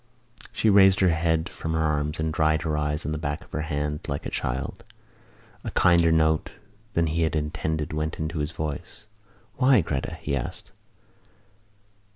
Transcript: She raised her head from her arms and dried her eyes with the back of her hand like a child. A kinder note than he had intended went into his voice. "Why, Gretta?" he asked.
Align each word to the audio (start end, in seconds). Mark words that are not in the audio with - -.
She 0.51 0.67
raised 0.71 0.99
her 1.01 1.09
head 1.09 1.47
from 1.47 1.73
her 1.73 1.79
arms 1.79 2.19
and 2.19 2.33
dried 2.33 2.63
her 2.63 2.75
eyes 2.75 3.03
with 3.05 3.11
the 3.11 3.19
back 3.19 3.43
of 3.43 3.51
her 3.51 3.61
hand 3.61 3.99
like 4.07 4.25
a 4.25 4.31
child. 4.31 4.83
A 5.63 5.69
kinder 5.69 6.11
note 6.11 6.49
than 6.95 7.05
he 7.05 7.21
had 7.21 7.35
intended 7.35 7.93
went 7.93 8.17
into 8.17 8.39
his 8.39 8.51
voice. 8.51 9.05
"Why, 9.57 9.81
Gretta?" 9.81 10.15
he 10.19 10.35
asked. 10.35 10.71